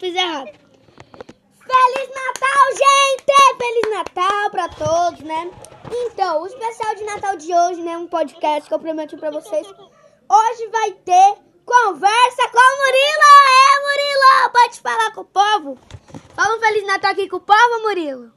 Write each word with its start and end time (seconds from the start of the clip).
fiz 0.00 0.14
errado. 0.14 0.50
Feliz 1.60 2.08
Natal, 2.08 2.64
gente! 2.72 3.20
Feliz 3.58 3.90
Natal 3.90 4.50
pra 4.50 4.68
todos, 4.70 5.20
né? 5.20 5.50
Então, 5.92 6.42
o 6.42 6.46
especial 6.46 6.94
de 6.94 7.04
Natal 7.04 7.36
de 7.36 7.54
hoje, 7.54 7.82
né? 7.82 7.98
Um 7.98 8.08
podcast 8.08 8.66
que 8.66 8.74
eu 8.74 8.78
prometi 8.78 9.16
pra 9.18 9.30
vocês. 9.30 9.66
Hoje 9.66 10.66
vai 10.68 10.92
ter 10.92 11.36
conversa 11.66 12.48
com 12.50 12.58
o 12.58 12.78
Murilo! 12.78 13.30
É, 13.46 13.80
Murilo! 13.82 14.52
Pode 14.52 14.80
falar 14.80 15.12
com 15.12 15.20
o 15.20 15.24
povo? 15.24 15.78
Fala 16.34 16.56
um 16.56 16.60
Feliz 16.60 16.86
Natal 16.86 17.10
aqui 17.10 17.28
com 17.28 17.36
o 17.36 17.40
povo, 17.40 17.82
Murilo. 17.82 18.32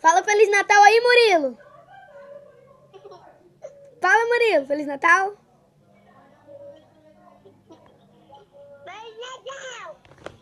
Fala 0.00 0.22
Feliz 0.22 0.48
Natal 0.48 0.80
aí, 0.84 1.00
Murilo. 1.00 1.58
Fala, 4.00 4.26
Murilo. 4.26 4.66
Feliz 4.66 4.86
Natal. 4.86 5.47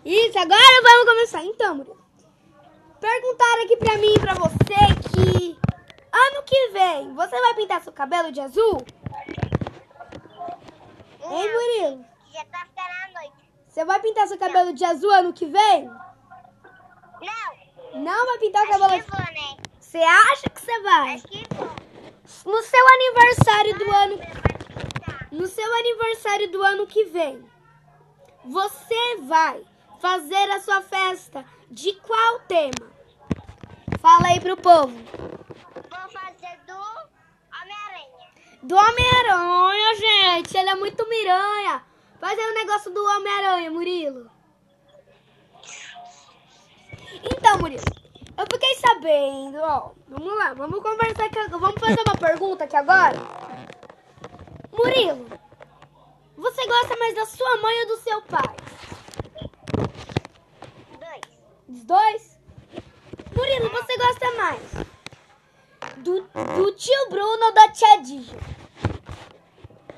Isso, 0.06 0.38
agora 0.38 0.82
vamos 0.84 1.04
começar. 1.04 1.44
Então, 1.44 1.74
Murilo. 1.74 2.00
Perguntaram 3.00 3.64
aqui 3.64 3.76
pra 3.76 3.98
mim 3.98 4.14
e 4.14 4.20
pra 4.20 4.34
você 4.34 4.76
que 5.10 5.58
ano 6.12 6.42
que 6.44 6.68
vem 6.68 7.12
você 7.12 7.40
vai 7.40 7.54
pintar 7.54 7.82
seu 7.82 7.92
cabelo 7.92 8.30
de 8.30 8.40
azul? 8.40 8.86
Hein, 11.24 11.52
Murilo? 11.52 12.04
Já 12.32 12.44
tá 12.44 12.66
ficando 12.66 12.88
a 12.88 13.20
noite. 13.20 13.50
Você 13.66 13.84
vai 13.84 14.00
pintar 14.00 14.28
seu 14.28 14.38
cabelo 14.38 14.72
de 14.72 14.84
azul 14.84 15.10
ano 15.10 15.32
que 15.32 15.44
vem? 15.44 15.90
Não, 17.20 18.00
Não 18.00 18.26
vai 18.26 18.38
pintar 18.38 18.62
o 18.64 18.68
cabelo 18.68 19.02
que 19.02 19.10
vou, 19.10 19.20
né? 19.20 19.56
Você 19.80 19.98
acha 19.98 20.48
que 20.48 20.60
você 20.60 20.82
vai? 20.82 21.14
Acho 21.14 21.26
que 21.26 21.44
vou. 21.52 22.54
No 22.54 22.62
seu 22.62 22.88
aniversário 22.94 23.76
do 23.76 23.90
ano, 23.90 24.20
no 25.32 25.46
seu 25.48 25.74
aniversário 25.78 26.48
do 26.52 26.62
ano 26.62 26.86
que 26.86 27.04
vem, 27.06 27.44
você 28.44 29.16
vai 29.22 29.66
fazer 29.98 30.50
a 30.50 30.60
sua 30.60 30.82
festa 30.82 31.44
de 31.70 31.92
qual 31.94 32.40
tema? 32.40 32.90
Fala 34.00 34.28
aí 34.28 34.40
pro 34.40 34.56
povo. 34.56 34.96
Vou 35.74 36.10
fazer 36.10 36.60
do 36.66 36.74
Homem-Aranha. 36.74 38.30
Do 38.62 38.76
Homem-Aranha, 38.76 39.94
gente. 39.96 40.56
Ele 40.56 40.70
é 40.70 40.74
muito 40.74 41.08
miranha. 41.08 41.82
Faz 42.20 42.38
aí 42.38 42.50
o 42.50 42.54
negócio 42.54 42.92
do 42.92 43.04
Homem-Aranha, 43.04 43.70
Murilo. 43.70 44.30
Então, 47.24 47.58
Murilo, 47.58 47.82
eu 48.38 48.46
fiquei 48.50 48.74
sabendo, 48.76 49.58
ó. 49.58 49.90
Vamos 50.08 50.38
lá, 50.38 50.54
vamos 50.54 50.82
conversar 50.82 51.26
aqui. 51.26 51.48
Vamos 51.48 51.80
fazer 51.80 52.00
uma 52.06 52.16
pergunta 52.16 52.64
aqui 52.64 52.76
agora. 52.76 53.18
Murilo, 54.72 55.26
você 56.36 56.66
gosta 56.66 56.96
mais 56.98 57.14
da 57.14 57.24
sua 57.26 57.56
mãe 57.56 57.80
ou 57.80 57.86
do 57.88 57.96
seu 58.02 58.22
pai? 58.22 58.56
Dos 61.68 61.84
dois? 61.84 62.38
Murilo, 63.34 63.70
você 63.70 63.98
gosta 63.98 64.32
mais 64.36 64.62
do, 65.96 66.22
do 66.22 66.72
tio 66.72 67.10
Bruno 67.10 67.44
ou 67.46 67.52
da 67.54 67.68
tia 67.70 67.96
Dija? 68.02 68.36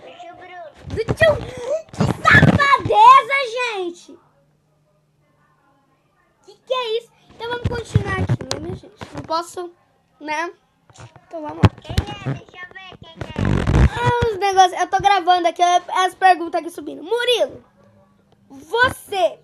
O 0.02 0.20
tio 0.20 0.34
Bruno. 0.34 0.64
Do 0.86 1.05
tio... 1.14 1.36
Que 1.92 2.05
safadeza, 2.05 3.36
gente! 3.52 4.19
Que 6.47 6.55
que 6.55 6.72
é 6.72 6.98
isso? 6.98 7.10
Então 7.30 7.48
vamos 7.50 7.69
continuar 7.69 8.19
aqui, 8.19 8.42
né, 8.42 8.60
minha 8.60 8.75
gente? 8.75 9.14
Não 9.14 9.22
posso, 9.22 9.70
né? 10.19 10.53
Então 11.27 11.42
vamos 11.42 11.58
lá. 11.58 11.70
Quem 11.82 11.94
é? 11.94 12.34
Deixa 12.34 12.66
eu 12.66 12.69
ver 12.72 12.97
quem 12.98 13.10
é. 13.10 13.38
Ah, 13.92 14.28
os 14.30 14.38
negócios... 14.38 14.80
Eu 14.80 14.86
tô 14.88 14.98
gravando 15.00 15.47
aqui 15.47 15.62
as 15.62 16.14
perguntas 16.14 16.60
aqui 16.60 16.70
subindo. 16.70 17.03
Murilo, 17.03 17.62
você 18.48 19.38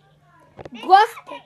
gosta... 0.84 1.44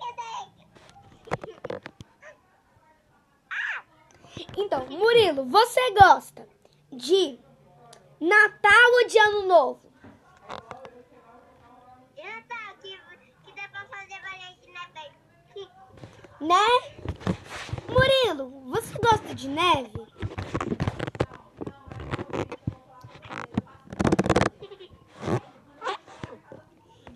Então, 4.57 4.87
Murilo, 4.87 5.45
você 5.45 5.81
gosta 5.93 6.47
de 6.93 7.39
Natal 8.21 8.93
ou 9.01 9.07
de 9.07 9.19
Ano 9.19 9.47
Novo? 9.47 9.89
Tá, 12.49 12.75
que, 12.81 12.97
que 13.45 13.53
dá 13.55 13.69
pra 13.69 13.85
fazer 13.87 14.21
bem. 14.23 14.39
Né? 16.41 16.67
Murilo, 17.89 18.63
você 18.71 18.95
gosta 18.99 19.35
de 19.35 19.49
neve? 19.49 19.93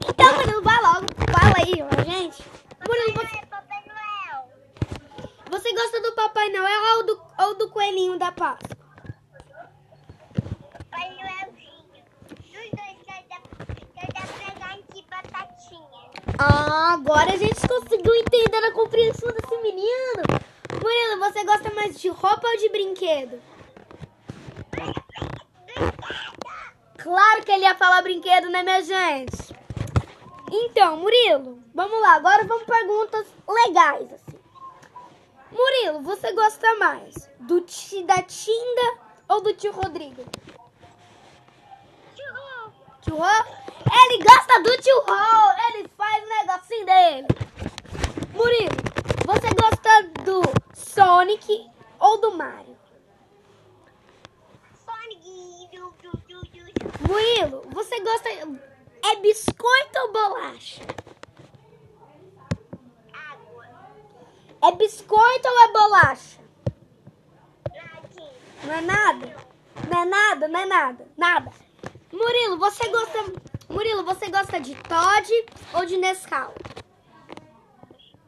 Então, 0.09 0.37
Murilo, 0.37 0.63
vai 0.63 0.83
logo. 0.83 1.07
Fala 1.31 1.55
aí, 1.59 1.83
ó, 1.83 2.05
gente. 2.05 2.43
Murilo, 2.87 3.15
Papai 3.15 3.27
você, 3.27 3.37
Noel, 3.37 3.47
Papai 3.49 3.85
Noel. 3.87 4.49
você 5.51 5.73
gosta 5.73 6.01
do 6.03 6.13
Papai 6.13 6.49
Noel 6.51 6.97
ou 6.97 7.07
do, 7.07 7.23
ou 7.39 7.55
do 7.59 7.71
Coelhinho 7.83 8.17
da 8.17 8.31
Páscoa? 8.31 8.77
Noelzinho. 10.93 12.05
Dois 12.53 12.71
presente 13.91 15.05
batatinha. 15.11 16.11
Ah, 16.39 16.93
agora 16.93 17.33
a 17.33 17.37
gente 17.37 17.67
conseguiu 17.67 18.15
entender 18.15 18.65
a 18.65 18.71
compreensão 18.71 19.29
desse 19.33 19.57
menino. 19.63 20.23
Murilo, 20.81 21.19
você 21.19 21.45
gosta 21.45 21.75
mais 21.75 22.01
de 22.01 22.09
roupa 22.09 22.47
ou 22.47 22.57
de 22.57 22.69
brinquedo? 22.69 23.43
Claro 26.99 27.43
que 27.45 27.51
ele 27.51 27.65
ia 27.65 27.75
falar 27.75 28.03
brinquedo, 28.03 28.49
né, 28.49 28.63
minha 28.63 28.81
gente? 28.81 29.53
Então, 30.53 30.99
Murilo, 30.99 31.61
vamos 31.75 32.01
lá. 32.01 32.15
Agora 32.15 32.45
vamos 32.45 32.63
perguntas 32.63 33.27
legais, 33.49 34.13
assim. 34.13 34.32
Murilo, 35.53 36.01
você 36.03 36.33
gosta 36.33 36.75
mais 36.77 37.29
do 37.41 37.61
da 38.07 38.23
Tinda 38.23 38.99
ou 39.29 39.43
do 39.43 39.53
tio 39.55 39.71
Rodrigo? 39.71 40.25
Tchau. 42.15 42.73
Tio 43.03 43.17
Rô? 43.17 43.25
Ele 43.25 44.25
gosta 44.25 44.63
do 44.63 44.77
tio 44.79 44.99
Rô. 45.01 45.75
Ele 45.75 45.89
faz 45.97 46.25
o 46.25 46.29
negocinho 46.29 46.87
dele. 46.87 47.27
Murilo, 48.33 48.77
você 49.27 49.49
gosta 49.55 50.03
do 50.25 50.43
Sonic 50.75 51.71
ou 52.01 52.21
do 52.21 52.35
Mario? 52.35 52.77
Sonic. 54.85 55.69
Murilo, 57.07 57.63
você 57.71 58.01
gosta... 58.01 58.29
É 59.05 59.17
biscoito 59.17 59.99
ou 59.99 60.13
bolacha? 60.13 61.02
É 64.63 64.73
biscoito 64.73 65.49
ou 65.49 65.61
é 65.61 65.73
bolacha? 65.73 66.41
Não 68.65 68.75
é 68.75 68.81
nada? 68.81 69.37
Não 69.91 70.03
é 70.03 70.05
nada, 70.05 70.49
não 70.49 70.61
é 70.61 70.67
nada. 70.67 71.09
Nada. 71.17 71.53
Murilo, 72.13 72.59
você 72.59 72.89
gosta... 72.89 73.19
Murilo, 73.69 74.05
você 74.05 74.29
gosta 74.31 74.61
de 74.61 74.75
Todd 74.75 75.29
ou 75.75 75.85
de 75.85 75.97
Nescau? 75.97 76.55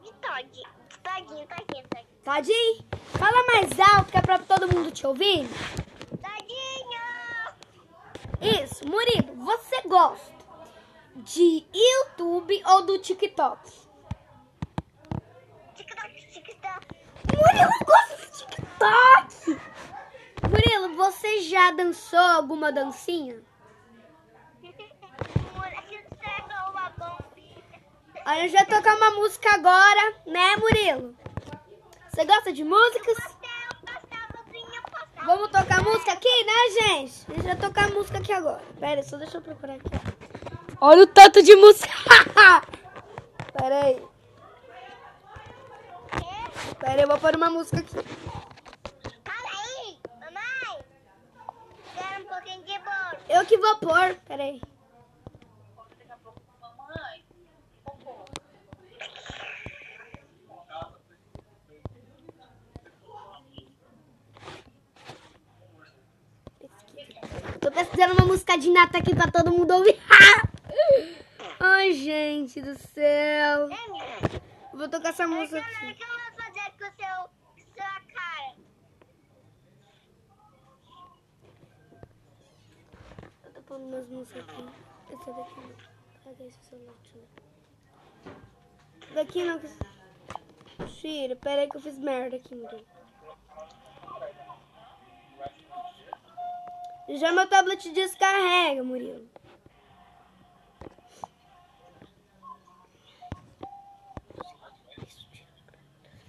E 0.03 0.11
Todd. 0.13 0.75
Todinho, 1.03 1.47
todinho, 1.47 1.87
todinho. 1.87 2.07
Toddinho? 2.23 2.85
Fala 3.17 3.45
mais 3.53 3.79
alto 3.79 4.11
que 4.11 4.17
é 4.17 4.21
pra 4.21 4.39
todo 4.39 4.67
mundo 4.67 4.91
te 4.91 5.07
ouvir. 5.07 5.47
Todinho. 6.09 7.01
Isso, 8.41 8.85
Murilo, 8.87 9.35
você 9.45 9.81
gosta 9.87 10.33
de 11.15 11.65
YouTube 11.73 12.61
ou 12.65 12.81
do 12.81 12.99
TikTok? 12.99 13.71
Tic-tac, 15.75 16.31
tic-tac. 16.33 16.85
Murilo 17.33 17.71
gosta 17.85 18.17
do 18.17 18.31
TikTok! 18.85 19.59
Murilo, 20.49 20.95
você 20.95 21.41
já 21.41 21.71
dançou 21.71 22.19
alguma 22.19 22.71
dancinha? 22.71 23.41
Moleque, 25.55 25.95
estragou 25.95 26.71
uma 26.71 26.89
bombinha. 26.91 27.63
A 28.25 28.35
gente 28.35 28.51
vai 28.53 28.65
tocar 28.65 28.95
uma 28.95 29.11
música 29.11 29.49
agora, 29.55 30.15
né, 30.27 30.55
Murilo? 30.57 31.15
Você 32.09 32.25
gosta 32.25 32.53
de 32.53 32.63
músicas? 32.63 33.17
Vamos 35.25 35.49
tocar 35.49 35.81
música 35.83 36.11
aqui, 36.13 36.43
né, 36.45 36.53
gente? 36.81 37.25
A 37.29 37.33
gente 37.33 37.43
vai 37.43 37.55
tocar 37.55 37.89
música 37.91 38.19
aqui 38.19 38.31
agora. 38.31 38.61
Pera 38.79 39.01
só 39.03 39.17
deixa 39.17 39.37
eu 39.37 39.41
procurar 39.41 39.73
aqui. 39.73 39.89
Olha 40.79 41.03
o 41.03 41.07
tanto 41.07 41.41
de 41.41 41.55
música! 41.55 41.89
Pera 43.57 43.85
aí. 43.85 44.03
Pera 46.79 46.93
aí, 46.93 47.01
eu 47.01 47.07
vou 47.07 47.17
pôr 47.17 47.35
uma 47.35 47.49
música 47.49 47.79
aqui. 47.79 47.95
Fala 49.23 49.49
aí, 49.49 49.97
mamãe. 50.19 50.85
Quero 51.95 52.23
um 52.23 52.27
pouquinho 52.27 52.63
de 52.63 52.77
bolo. 52.79 53.05
Eu 53.29 53.45
que 53.45 53.57
vou 53.57 53.77
pôr. 53.77 54.15
Pera 54.27 54.43
aí. 54.43 54.61
Tô 67.59 67.71
pesquisando 67.71 68.13
uma 68.13 68.25
música 68.25 68.57
de 68.57 68.69
nata 68.69 68.99
aqui 68.99 69.15
pra 69.15 69.31
todo 69.31 69.51
mundo 69.51 69.73
ouvir. 69.73 69.99
gente 71.95 72.61
do 72.61 72.77
céu. 72.77 73.69
É. 73.69 74.75
Vou 74.75 74.87
tocar 74.89 75.09
essa 75.09 75.27
música 75.27 75.57
O 75.57 75.59
aqui. 75.59 76.05
Pondo 83.67 83.85
umas 83.85 84.07
músicas 84.07 84.43
aqui. 84.43 84.65
Essa 85.11 85.33
daqui 85.33 85.59
não. 85.59 85.75
Cadê 86.23 86.47
esse 86.47 86.63
celular? 86.69 86.95
Ver. 87.13 87.27
Daqui 89.13 89.43
não. 89.43 89.59
Tira, 90.87 91.35
pera 91.35 91.61
aí 91.61 91.69
que 91.69 91.77
eu 91.77 91.81
fiz 91.81 91.95
merda 91.97 92.35
aqui, 92.35 92.53
Murilo. 92.55 92.85
Já 97.09 97.31
meu 97.31 97.47
tablet 97.47 97.91
descarrega, 97.91 98.83
Murilo. 98.83 99.29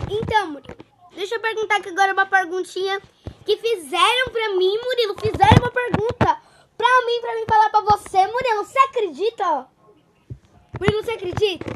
Então, 0.09 0.53
Murilo, 0.53 0.77
deixa 1.13 1.35
eu 1.35 1.41
perguntar 1.41 1.77
aqui 1.77 1.89
agora 1.89 2.13
uma 2.13 2.27
perguntinha 2.27 3.01
que 3.45 3.57
fizeram 3.57 4.31
pra 4.31 4.55
mim, 4.57 4.79
Murilo. 4.79 5.19
Fizeram 5.19 5.57
uma 5.61 5.73
pergunta 5.73 6.46
pra 6.97 7.07
mim, 7.07 7.21
pra 7.21 7.35
mim 7.35 7.45
falar 7.49 7.71
pra 7.71 7.81
você, 7.83 8.27
Murilo. 8.27 8.65
Você 8.65 8.79
acredita? 8.79 9.67
Murilo, 10.81 11.05
você 11.05 11.11
acredita? 11.13 11.67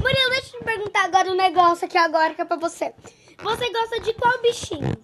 Murilo, 0.00 0.30
deixa 0.30 0.56
eu 0.56 0.60
te 0.60 0.64
perguntar 0.64 1.04
agora 1.04 1.30
um 1.30 1.34
negócio 1.34 1.84
aqui 1.86 1.98
agora 1.98 2.34
que 2.34 2.40
é 2.40 2.44
pra 2.44 2.56
você. 2.56 2.94
Você 3.42 3.70
gosta 3.70 4.00
de 4.00 4.14
qual 4.14 4.40
bichinho? 4.40 4.96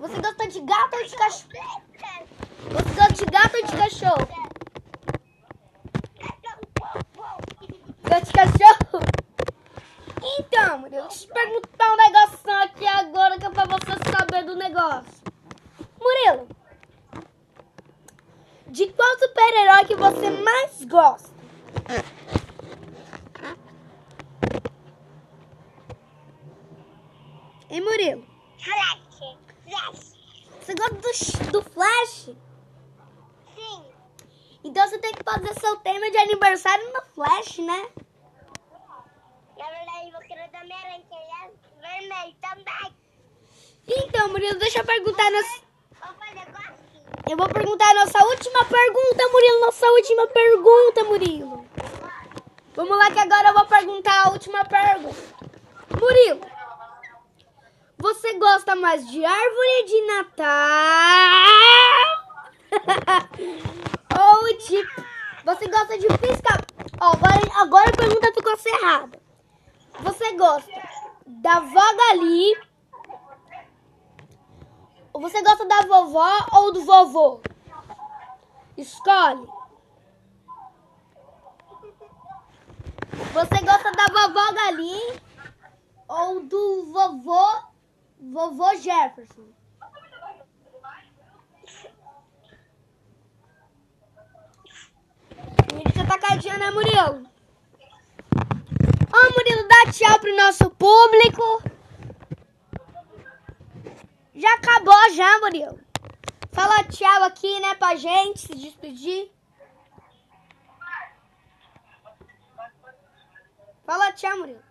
Você 0.00 0.20
gosta 0.20 0.48
de 0.48 0.60
gato 0.60 0.96
ou 0.96 1.04
de 1.04 1.16
cachorro? 1.16 1.48
Você 2.70 2.94
gosta 2.94 3.12
de 3.12 3.24
gato 3.26 3.56
ou 3.56 3.64
de 3.64 3.76
cachorro? 3.76 4.28
De 8.20 8.32
cachorro? 8.32 9.00
Então, 10.38 10.78
Murilo, 10.78 11.08
deixa 11.08 11.24
eu 11.24 11.28
te 11.28 11.32
perguntar 11.32 11.92
um 11.92 11.96
negócio 11.96 12.50
aqui 12.62 12.86
agora 12.86 13.38
que 13.38 13.46
é 13.46 13.50
pra 13.50 13.64
você 13.64 13.92
saber 14.10 14.44
do 14.44 14.56
negócio. 14.56 15.20
Murilo, 16.00 16.48
de 18.66 18.86
qual 18.88 19.18
super-herói 19.18 19.84
que 19.84 19.88
você 20.00 20.30
mais 20.30 20.84
gosta? 20.84 21.30
Hein, 27.68 27.80
Murilo? 27.82 28.26
Flash. 28.58 29.36
Flash. 29.68 30.14
Você 30.60 30.74
gosta 30.74 30.94
do, 30.96 31.52
do 31.52 31.62
Flash? 31.62 32.30
Sim. 33.54 33.84
Então 34.64 34.88
você 34.88 34.98
tem 34.98 35.12
que 35.12 35.22
fazer 35.22 35.54
seu 35.60 35.76
tema 35.76 36.10
de 36.10 36.16
aniversário 36.16 36.92
no 36.92 37.02
Flash, 37.14 37.58
né? 37.58 37.90
Na 39.58 39.66
verdade, 39.70 40.10
vou 40.12 40.20
querer 40.22 40.48
minha 40.64 40.78
aranha, 40.78 41.04
é 41.12 41.50
vermelho 41.80 42.36
também. 42.40 42.96
Então, 43.86 44.28
Murilo, 44.28 44.58
deixa 44.58 44.78
eu 44.78 44.84
perguntar. 44.84 45.30
Nossa... 45.30 45.62
Vou 46.00 46.14
fazer 46.14 46.48
igual 46.48 46.62
assim. 46.64 47.02
Eu 47.30 47.36
vou 47.36 47.48
perguntar 47.48 47.88
a 47.88 47.94
nossa 47.94 48.24
última 48.24 48.64
pergunta, 48.64 49.28
Murilo. 49.30 49.60
Nossa 49.60 49.86
última 49.86 50.26
pergunta, 50.26 51.04
Murilo. 51.04 51.64
Vamos 52.74 52.98
lá 52.98 53.08
que 53.08 53.20
agora 53.20 53.50
eu 53.50 53.54
vou 53.54 53.66
perguntar 53.66 54.26
a 54.26 54.30
última 54.30 54.64
pergunta. 54.64 55.16
Murilo, 56.00 56.40
você 57.98 58.32
gosta 58.32 58.74
mais 58.74 59.08
de 59.08 59.24
árvore 59.24 59.84
de 59.86 60.06
Natal? 60.06 60.48
Ou 64.18 64.58
de... 64.58 64.84
Você 65.44 65.68
gosta 65.68 65.98
de 65.98 66.08
piscar... 66.18 66.66
Ó, 67.00 67.12
agora, 67.12 67.40
agora 67.60 67.90
a 67.90 67.96
pergunta 67.96 68.32
ficou 68.34 68.58
errada. 68.66 69.20
Você 70.00 70.32
gosta 70.32 70.72
da 71.26 71.60
vó 71.60 71.94
Gali? 71.94 72.69
Você 75.12 75.42
gosta 75.42 75.66
da 75.66 75.82
vovó 75.82 76.30
ou 76.52 76.72
do 76.72 76.84
vovô? 76.84 77.40
Escolhe. 78.76 79.46
Você 83.32 83.64
gosta 83.64 83.92
da 83.92 84.06
vovó 84.06 84.52
Gali 84.52 85.20
ou 86.08 86.40
do 86.40 86.86
vovô 86.92 87.70
vovô 88.18 88.76
Jefferson? 88.76 89.48
Murilo 95.72 95.94
já 95.94 96.06
tá 96.06 96.18
cadinha, 96.18 96.58
né, 96.58 96.70
Murilo? 96.70 97.28
Ó, 99.12 99.32
Murilo, 99.32 99.68
dá 99.68 99.92
tchau 99.92 100.18
pro 100.18 100.36
nosso 100.36 100.70
público. 100.70 101.69
Já 104.40 104.52
acabou 104.54 105.10
já, 105.14 105.38
Murilo. 105.40 105.78
Fala 106.52 106.84
tchau 106.84 107.22
aqui, 107.24 107.60
né, 107.60 107.74
pra 107.74 107.94
gente 107.96 108.38
se 108.40 108.54
despedir. 108.54 109.30
Fala 113.84 114.12
tchau, 114.12 114.38
Murilo. 114.38 114.62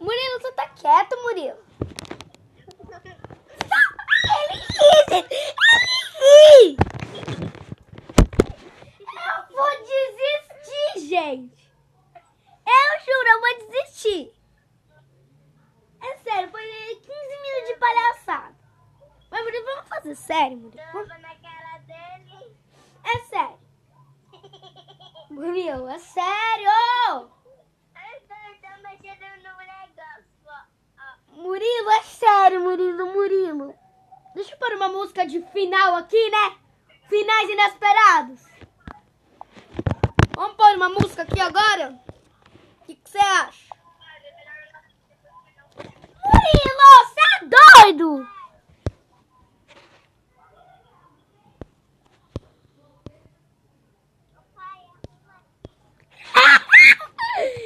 Murilo, 0.00 0.40
você 0.40 0.52
tá 0.52 0.68
quieto, 0.68 1.16
Murilo. 1.22 1.58
Ele 4.24 4.56
ri, 4.58 4.92
ele 5.12 5.36
ri. 6.18 6.76
Eu 9.14 9.56
vou 9.56 9.70
desistir, 9.80 11.08
gente. 11.08 11.62
Eu 12.66 13.00
juro, 13.04 13.28
eu 13.28 13.40
vou 13.40 13.68
desistir. 13.68 14.32
É 16.00 16.16
sério, 16.18 16.50
foi 16.50 16.62
15 16.62 17.42
minutos 17.42 17.68
de 17.68 17.74
palhaçada. 17.78 18.56
Mas, 19.30 19.44
Murilo, 19.44 19.64
vamos 19.64 19.88
fazer 19.88 20.14
sério, 20.16 20.56
Murilo? 20.58 20.82
Vamos- 20.92 21.08
Tava 21.08 21.20
na 21.20 21.34
cara 21.36 21.78
dele. 21.78 22.56
É 23.04 23.18
sério. 23.20 23.58
Murilo, 25.30 25.88
é 25.88 25.98
sério. 25.98 26.68
Eu 27.94 28.20
tô, 28.28 28.34
tô 28.34 28.82
mexendo 28.82 29.20
no 29.42 29.56
negócio. 29.56 30.26
ó, 30.46 30.50
ó. 30.98 31.36
Murilo, 31.36 31.90
é 31.90 32.02
sério, 32.02 32.60
Murilo, 32.62 33.06
Murilo. 33.12 33.74
Deixa 34.34 34.54
eu 34.54 34.58
pôr 34.58 34.72
uma 34.74 34.88
música 35.22 35.26
de 35.26 35.40
final 35.52 35.96
aqui, 35.96 36.30
né? 36.30 36.56
Finais 37.08 37.48
inesperados. 37.48 38.40
Vamos 40.34 40.56
pôr 40.56 40.76
uma 40.76 40.88
música 40.88 41.22
aqui 41.22 41.40
agora? 41.40 41.98
O 42.80 42.84
que 42.84 42.98
você 43.04 43.18
acha? 43.18 43.72
Murilo, 46.24 46.82
você 47.04 47.20
é 47.36 47.84
doido? 47.84 48.28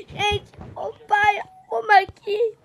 Gente, 0.09 0.53
o 0.75 0.93
pai, 1.07 1.43
como 1.69 1.93
aqui? 1.93 2.57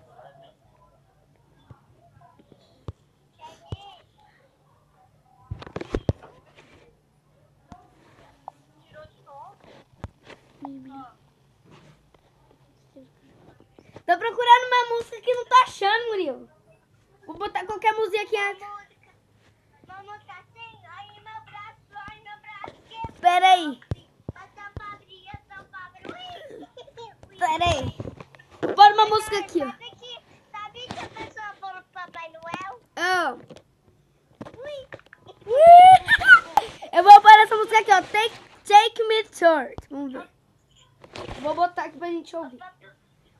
Tô 14.12 14.18
procurando 14.18 14.66
uma 14.66 14.96
música 14.96 15.20
que 15.20 15.32
não 15.32 15.44
tá 15.46 15.62
achando, 15.62 16.08
Murilo. 16.08 16.48
Vou 17.24 17.36
botar 17.36 17.64
qualquer 17.64 17.94
música 17.94 18.20
aqui. 18.20 18.36
Música. 18.36 19.10
Uma 19.84 20.02
música 20.02 20.32
assim. 20.32 20.78
Ai, 20.86 21.06
meu 21.14 21.40
braço, 21.46 21.94
ai, 22.10 22.20
meu 22.20 22.38
braço. 22.40 22.82
Que 22.82 23.12
Pera 23.12 23.20
aí, 23.20 23.20
Essa 23.20 23.20
fabrinha, 23.20 23.20
essa 23.20 23.20
fabrinha. 23.20 23.20
Ui. 23.20 23.20
pera 23.21 23.21
aí. 23.40 23.80
Vou 28.60 28.74
pôr 28.74 28.92
uma 28.92 29.06
música 29.06 29.38
aqui, 29.38 29.62
ó. 29.62 29.70
Sabe 30.50 30.80
que, 30.86 30.98
a 30.98 31.08
pessoa 31.08 31.54
falou 31.60 31.82
pro 31.82 31.92
Papai 31.92 32.30
Noel? 32.30 32.80
Ah. 32.96 33.36
Ui. 34.56 34.88
Eu 36.92 37.02
vou 37.02 37.20
pôr 37.20 37.30
essa 37.30 37.56
música 37.56 37.78
aqui, 37.78 37.92
ó. 37.92 38.02
Take, 38.02 38.38
take 38.64 39.02
Me 39.04 39.24
Third. 39.24 39.74
Vamos 39.90 40.12
ver. 40.12 40.28
Vou 41.40 41.54
botar 41.54 41.84
aqui 41.84 41.98
pra 41.98 42.08
gente 42.08 42.36
ouvir. 42.36 42.58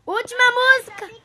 Última 0.07 0.45
música. 0.53 1.23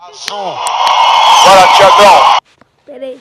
Azul. 0.00 0.56
Bora, 1.44 1.66
Tiagão. 1.76 2.38
Peraí. 2.86 3.20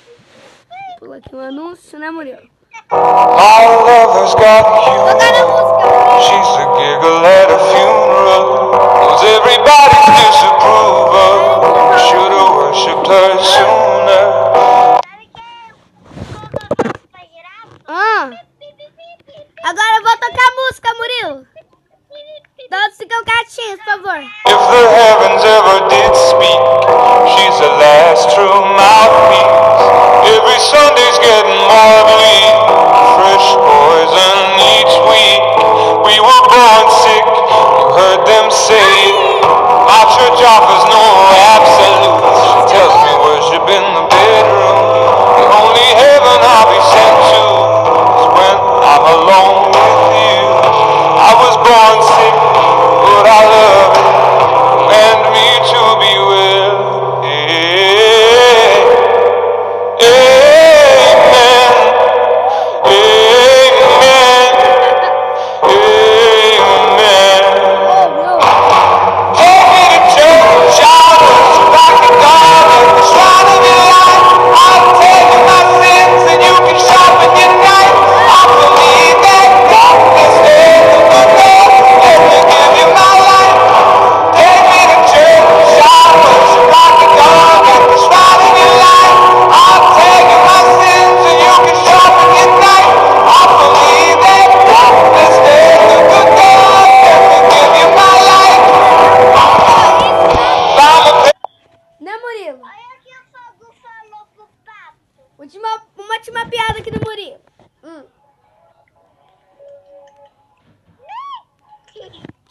Pula 1.00 1.18
aqui 1.18 1.36
um 1.36 1.40
anúncio, 1.40 2.00
né, 2.00 2.12
Murilo? 2.12 2.50
My 2.92 3.66
lover's 3.66 4.36
got 4.36 4.66
you. 4.86 4.98
She's 6.24 6.50
a 6.56 6.66
giggle 6.78 7.26
at 7.26 7.52
a 7.52 7.58
funeral. 7.58 8.08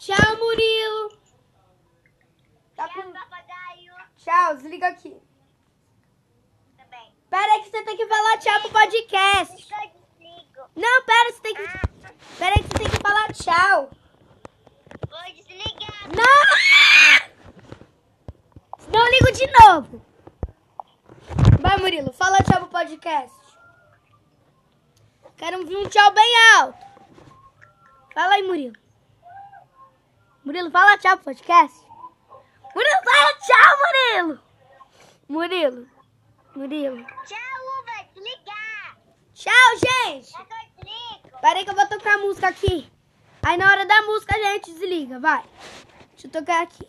Tchau, 0.07 0.37
Murilo. 0.37 1.19
Tá 2.77 2.87
Tchau, 2.87 3.03
com... 3.03 3.11
papagaio. 3.11 3.93
Tchau, 4.15 4.55
desliga 4.55 4.87
aqui. 4.87 5.21
Também. 6.77 7.13
Pera 7.29 7.51
aí 7.51 7.61
que 7.63 7.69
você 7.71 7.83
tem 7.83 7.97
que 7.97 8.07
falar 8.07 8.37
tchau 8.37 8.61
pro 8.61 8.69
podcast. 8.69 9.67
Não, 10.73 11.03
pera, 11.03 11.33
você 11.33 11.41
tem 11.41 11.55
que. 11.55 11.61
Ah. 11.61 11.81
Pera 12.39 12.55
aí 12.55 12.63
que 12.63 12.69
você 12.69 12.77
tem 12.77 12.89
que 12.89 13.01
falar 13.01 13.33
tchau. 13.33 13.89
Vou 15.09 15.33
desligar. 15.33 16.07
Não! 16.15 16.47
Não 18.87 19.11
ligo 19.11 19.31
de 19.33 19.45
novo. 19.59 20.05
Vai, 21.59 21.75
Murilo, 21.79 22.13
fala 22.13 22.41
tchau 22.43 22.61
pro 22.61 22.69
podcast. 22.69 23.35
Quero 25.35 25.57
um 25.57 25.89
tchau 25.89 26.13
bem 26.13 26.33
alto. 26.55 26.85
Fala 28.13 28.35
aí, 28.35 28.43
Murilo. 28.43 28.86
Murilo, 30.47 30.71
fala 30.71 30.97
tchau 30.97 31.17
pro 31.17 31.25
podcast. 31.25 31.85
Murilo, 32.73 32.99
fala 33.03 33.33
tchau, 33.45 33.77
Murilo. 33.83 34.39
Murilo. 35.27 35.87
Murilo. 36.55 37.05
Tchau, 37.25 37.59
Uva. 37.81 38.07
desligar. 38.15 38.97
Tchau, 39.33 39.69
gente. 39.75 40.31
Tá 40.31 41.41
Peraí 41.41 41.65
que 41.65 41.69
eu 41.69 41.75
vou 41.75 41.85
tocar 41.89 42.15
a 42.15 42.19
música 42.19 42.47
aqui. 42.47 42.89
Aí 43.43 43.57
na 43.57 43.69
hora 43.69 43.85
da 43.85 44.01
música 44.03 44.37
a 44.37 44.39
gente 44.39 44.71
desliga, 44.71 45.19
vai. 45.19 45.43
Deixa 46.11 46.27
eu 46.27 46.31
tocar 46.31 46.63
aqui. 46.63 46.87